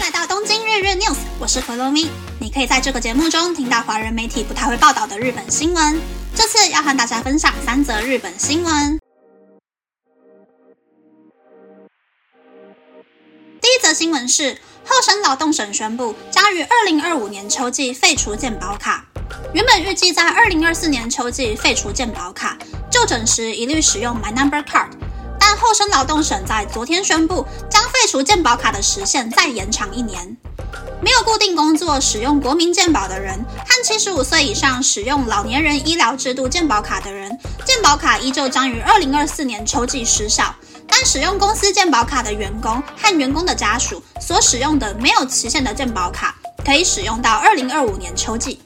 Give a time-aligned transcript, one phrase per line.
[0.00, 2.08] 来到东京日日 news，我是可露咪。
[2.40, 6.00] 你可以在这个节目中听到华人媒体不太会报道的日本新闻。
[6.34, 8.98] 这次要和大家分享三则日本新闻。
[13.60, 19.04] 第一则新闻是，厚生劳动省宣布将于二零二五年秋季废除健保卡。
[19.52, 22.56] 原本预计在二零二四年秋季废除健保卡，
[22.90, 24.92] 就诊时一律使用 My Number Card。
[25.38, 30.34] 但厚生劳动省在昨天宣布，将废除健保卡的时限再延长一年。
[31.02, 40.54] 没有固定工作使用国民健保的人，和七十五岁以上使用老年人医疗制度健保卡的人，健保卡依旧将于二零二四年秋季失效。
[40.88, 48.62] 但使用公司健保卡的员工和员工的家属所使用的没有期限的健保卡，可以使用到二零二五年秋季。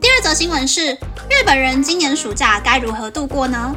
[0.00, 0.90] 第二则新闻是，
[1.30, 3.76] 日本人今年暑假该如何度过呢？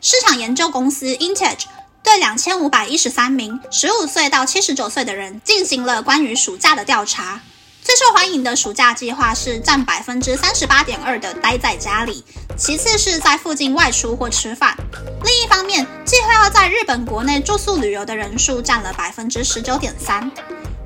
[0.00, 1.64] 市场研究公司 Intech
[2.04, 7.40] 对两千五百一十三名十五岁到七十九岁的人进行了关于暑假的调查。
[7.82, 12.22] 最受欢迎的暑假计划是占百分之三十八点二的待在家里，
[12.56, 14.76] 其次是在附近外出或吃饭。
[15.24, 20.30] 另一方面，计划要在日本国内住宿旅游的人数占了百分之十九点三，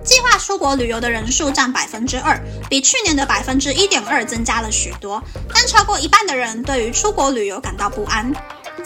[0.04, 5.22] 计划出国旅游的人数占百分之二，比去年的百分之一点二增加了许多。
[5.52, 8.32] 但超过一半的人对于出国旅游感到不安。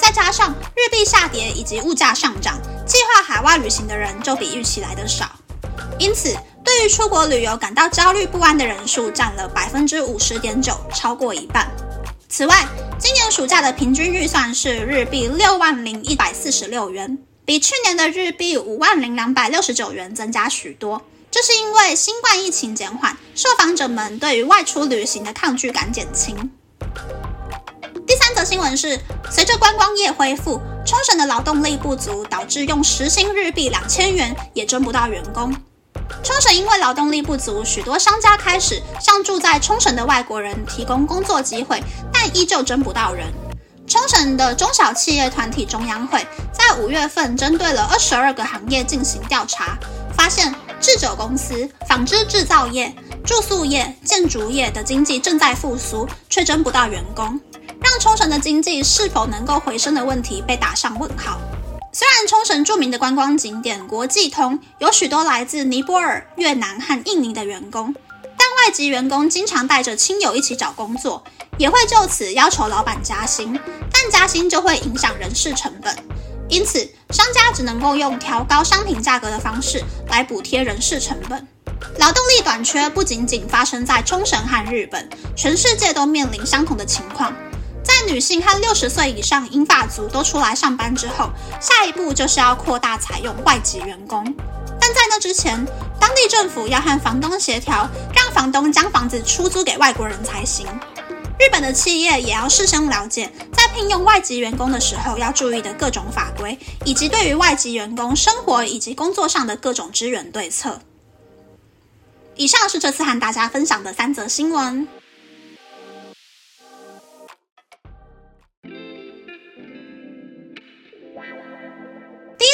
[0.02, 5.30] 再加上日币下跌以及物价上涨，计划海外旅行的人就比预期来的少。
[5.96, 11.70] 因此，对于出国旅游感到焦虑不安的人数占了百分之五十点九，超过一半。
[12.28, 12.66] 此外，
[12.98, 21.00] 今年暑假的平均预算是日币六万零一百四十六元，比去年的日币五万零两百六十九元增加许多。
[21.30, 26.50] 这是因为新冠疫情减缓，受访者们对于外出旅行的抗拒感减轻。
[28.52, 29.00] 新闻是，
[29.30, 35.50] 随着观光业恢复，冲绳的劳动力不足，导致用时薪日币两千元也争不到员工。
[36.22, 43.32] 冲绳因为劳动力不足，许多商家开始向住在冲绳的外国人提供工作机会，但依旧争不到人。
[43.86, 49.78] 冲绳的中小企业团体中央会在五月份针对了二十二个行业进行调查，
[50.14, 57.40] 发现制酒公司、纺织制造业、住宿业、建筑业的经济正在复苏，却争不到员工。
[57.82, 61.38] 让冲绳的经济是否能够回升的问题被打上问号。
[61.92, 71.22] 虽然冲绳著名的观光景点国际通有许多来自尼泊尔、越南和印尼的员工，但外籍员工经常带着亲友一起找工作，
[71.58, 73.60] 也会就此要求老板加薪，
[73.92, 75.94] 但加薪就会影响人事成本，
[76.48, 76.78] 因此
[77.10, 81.46] 商家只能够用调高商品价格的方式来补贴人事成本。
[81.98, 87.34] 劳动力短缺不仅仅发生在冲绳和日本，全世界都面临相同的情况。
[88.06, 91.30] 女性和六十岁以上英法族都出来上班之后，
[91.60, 94.24] 下一步就是要扩大采用外籍员工。
[94.80, 95.64] 但在那之前，
[96.00, 100.66] 当地政府要和房东协调，让房东将房子出租给外国人才行。
[101.38, 110.80] 日本的企业也要事先了解，在聘用外籍员工的时候要注意的各种法规，以及对于外籍员工生活以及工作上的各种支援对策。
[112.36, 114.86] 以上是这次和大家分享的三则新闻。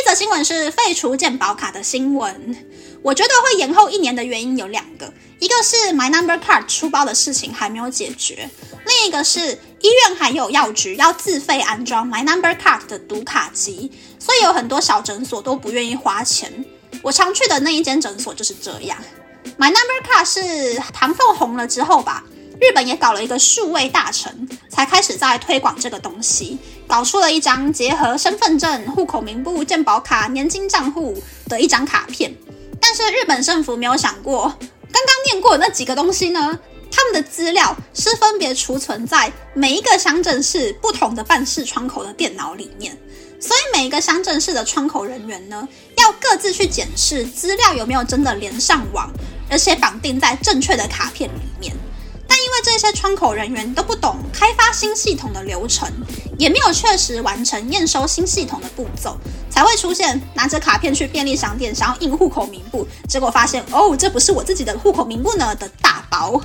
[0.09, 2.67] 这新闻是废除健保卡的新闻。
[3.03, 8.49] 我觉得会延后一年的原因有两个，一个是 My Number Card 出包的事情还没有解决，
[8.87, 9.39] 另一个是
[9.83, 16.65] 医院还有药局要自费安装 My Number Card 的读卡机，所以有很多小诊所都不愿意花钱。
[17.03, 18.97] 我常去的那一间诊所就是这样。
[19.59, 22.25] My Number Card 是唐凤红了之后吧。
[22.61, 26.59] 日本也搞了一个数位大臣，才开始在推广这个东西，
[26.89, 32.35] 搞出了一张结合身份证、户口名簿、健保卡、年金账户的一张卡片。
[32.81, 34.43] 但是日本政府没有想过，
[34.91, 36.59] 刚刚念过的那几个东西呢？
[36.91, 42.97] 他们的资料是分别储存在每一个乡镇市不同的办事窗口的电脑里面，
[43.39, 45.69] 所以每一个乡镇市的窗口人员呢，
[45.99, 49.11] 要各自去检视资料有没有真的连上网，
[49.51, 51.77] 而且绑定在正确的卡片里面。
[52.27, 55.87] 但因为这些窗口人员都不懂开发新系统的流程，
[56.39, 59.19] 也没有确实完成验收新系统的步骤，
[59.51, 66.41] 才会出现拿着卡片去便利商店想要印户口名簿，结果发现哦，这不是我自己的户口名簿呢的大包。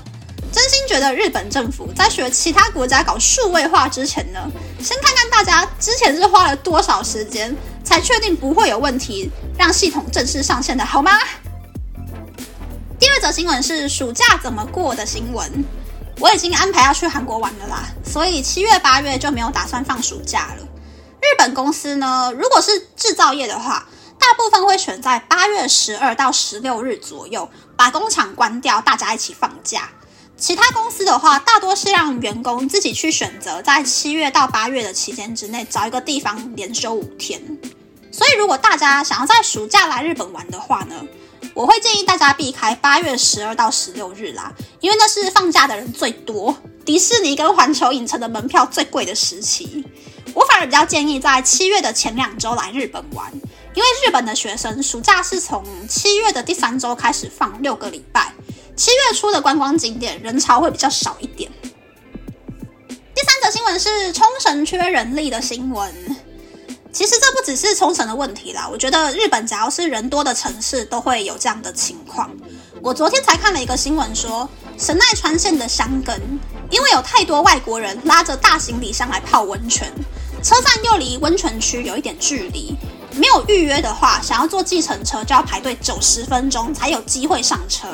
[0.51, 4.39] 真心觉得日本政府在学其他国家搞数位化之前呢，
[4.79, 11.11] 先看看大家之前是花了多少时间才确定不会有问题，让系统正式上线的好吗？
[12.99, 15.65] 第二则新闻是暑假怎么过的新闻。
[16.19, 20.63] 我已经安排要去韩国玩了啦，所以七月八月就没有打算放暑假了。
[21.21, 23.87] 日本公司呢，如果是制造业的话，
[24.19, 29.89] 大部分会选在八月十二到十六日左右，把工厂关掉，大家一起放假。
[30.37, 37.41] 其他公司的话，大多是让员工自己去选择，在七月到八月的期间之内找一个地方连休五天。
[38.11, 40.95] 所以，如果大家想要在暑假来日本玩的话呢，
[41.53, 49.85] 我会建议大家避开八月十二到十六日啦，因为那是放假的人最多，迪士尼跟环球影城的门票最贵的时期。
[50.33, 53.31] 我反而比较建议在七月的前两周来日本玩，
[53.75, 58.33] 因为日本的学生暑假是从七月的第三周开始放六个礼拜，
[58.75, 61.51] 七月初的观光景点人潮会比较少一点。
[63.13, 65.93] 第三则新闻是冲绳缺人力的新闻。
[66.93, 72.29] 其实这不只是冲绳的问题啦，我觉得日本只要是人多的城市都会有这样的情况。
[72.83, 74.47] 我昨天才看了一个新闻，说
[74.77, 76.15] 神奈川县的箱根，
[76.69, 79.91] 因为有太多外国人拉着大行李箱来泡温泉，
[80.43, 82.77] 车站又离温泉区有一点距离，
[83.15, 87.87] 没有预约的话，想要坐计程车就要排队九十分钟才有机会上车。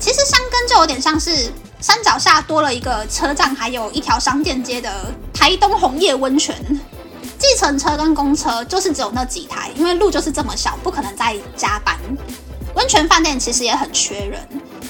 [0.00, 6.80] 其实箱根就有点像是山脚下多了一个车站，还有一条商店街的台东红叶温泉。
[7.42, 11.98] 计程车跟公车就是只有那几台，因为路就是这么小，不可能再加班。
[12.76, 14.40] 温泉饭店其实也很缺人，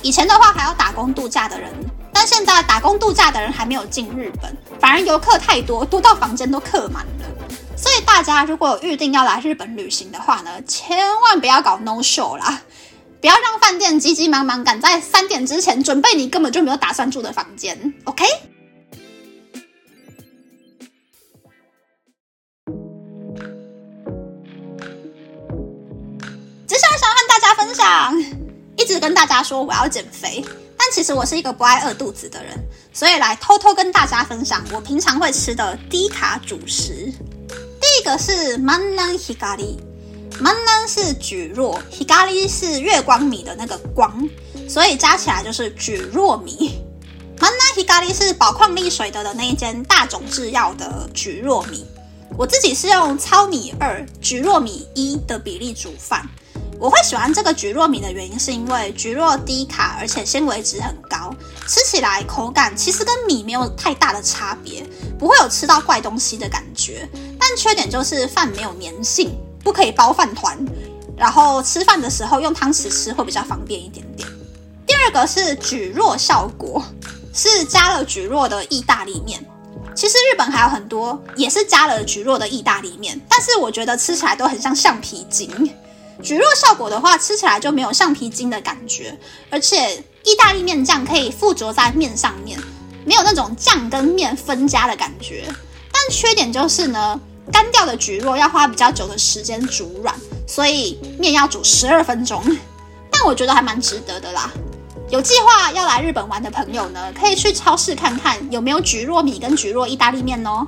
[0.03, 1.73] 以前的话还要打工度假的人，
[2.13, 7.27] 但现在打工度假的人还没有进日本，反而游客太多，多到房间都客满了。
[7.75, 12.61] 所以大家如果有预定要来日本旅行的话呢，千万不要搞 no show 啦，
[13.23, 18.27] 不要让饭店急急忙忙赶在三点之前准备你根本就没有打算住的房间，OK？
[27.75, 28.19] 想
[28.77, 30.45] 一直跟大家说我要减肥，
[30.77, 32.59] 但其实我是一个不爱饿肚子的人，
[32.93, 37.13] 所以来偷偷跟大家分享我平常会吃的低卡主食。
[37.81, 44.29] 第一个是 manan higari，manan 是蒟蒻，higari 是月光米的那个光，
[44.69, 46.81] 所以加起来就是蒟蒻米。
[47.39, 51.85] manan higari 是宝矿力水的的那一间大种制药的蒟蒻米。
[52.39, 56.27] 我自己是用糙米二、蒟蒻米一的比例煮饭。
[56.83, 61.33] 我会喜欢这个菊糯米的原因，是因为菊糯低卡，而且纤维值很高，
[61.69, 64.85] 吃起来口感其实跟米没有太大的差别，
[65.17, 67.09] 不会有吃到怪东西的感觉。
[67.39, 69.31] 但缺点就是饭没有粘性，
[69.63, 70.59] 不可以包饭团，
[71.17, 74.29] 然后吃饭的时候用汤匙吃会比较方便一点点。
[74.85, 76.83] 第二个是菊糯效果，
[77.33, 79.41] 是加了菊糯的意大利面。
[79.95, 85.49] 其实日本还有很多也是加了菊糯的意大利面，但是我觉得吃起来都很像橡皮筋。
[86.21, 89.17] 橘肉效果的话，吃起来就没有橡皮筋的感觉，
[89.51, 92.59] 而且意大利面酱可以附着在面上面，
[93.05, 95.45] 没有那种酱跟面分家的感觉。
[95.93, 97.21] 但缺点就是呢，
[97.53, 100.15] 干掉的橘肉要花比较久的时间煮软，
[100.47, 102.43] 所以面要煮十二分钟。
[103.11, 104.51] 但我觉得还蛮值得的啦。
[105.11, 110.67] 有计划要来日本玩的朋友呢，可以去超市看看有没有橘糯米跟橘糯意大利面哦。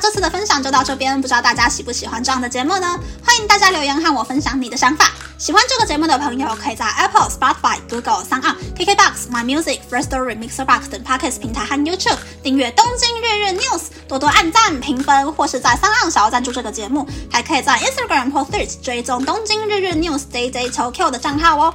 [0.00, 2.98] 这次的分享就到这边，不知道大家喜不喜欢这样的节目呢？
[3.24, 5.10] 欢迎大家留言和我分享你的想法。
[5.38, 13.78] 喜欢这个节目的朋友，可以在 Apple、Spotify、Google、s o u n KKBox、My Music、First Story、Mixer Box 等 Podcast 平台和 YouTube 订阅《东京日日 News》，
[14.08, 17.06] 多多按赞、评分，或是在三岸小赞助这个节目。
[17.30, 21.74] 还可以在 Instagram 或 Threads 追踪《东京日日 News》Day Day Tokyo 的账号哦。